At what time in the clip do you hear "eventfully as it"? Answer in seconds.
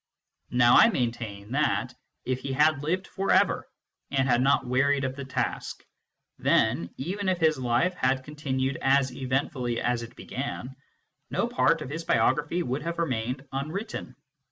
9.15-10.15